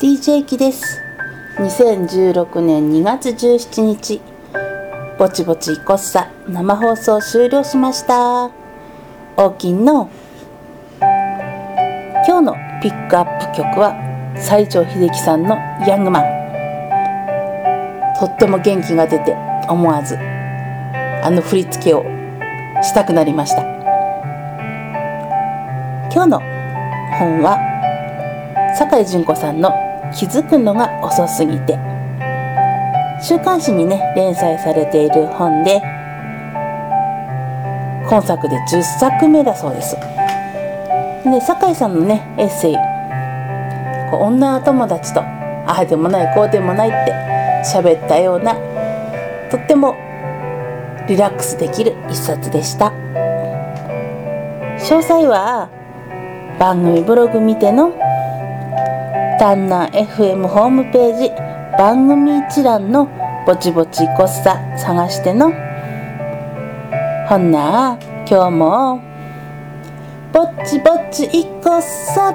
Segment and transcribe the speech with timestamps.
[0.00, 1.02] DJ キです。
[1.58, 4.22] 2016年2月17日。
[5.18, 6.30] ぼちぼちいこっさ。
[6.48, 8.50] 生放送終了しました。
[9.36, 10.08] 大きんの。
[12.26, 13.94] 今日のピックアップ曲は
[14.36, 15.56] 西城秀樹さんの
[15.86, 16.24] 「ヤングマン」
[18.18, 19.36] とっても元気が出て
[19.68, 20.16] 思わず
[21.22, 22.06] あの振り付けを
[22.80, 23.60] したくなりました。
[26.10, 26.40] 今日の
[27.18, 27.58] 本は
[28.78, 31.78] 酒井純子さんの気づくのが遅すぎて。
[33.22, 35.82] 週刊誌にね連載されている本で
[38.08, 39.94] 今作で10作目だそうです。
[41.24, 42.76] で酒井さんのねエッセイ
[44.10, 47.12] 女友達とああでもないこうでもないって
[47.62, 48.54] 喋ったような
[49.50, 49.94] とっても
[51.06, 52.86] リラックスできる一冊でした。
[54.78, 55.68] 詳細は
[56.58, 57.92] 番組ブログ見ての
[59.40, 61.30] タンナ FM ホームページ
[61.78, 63.08] 番組一覧の
[63.46, 65.50] ぼちぼちこっさ探しての。
[67.26, 69.00] ほんな今日も
[70.30, 72.34] ぼちぼちいこっさ